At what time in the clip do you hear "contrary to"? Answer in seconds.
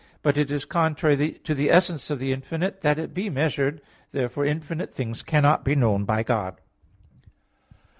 0.65-1.53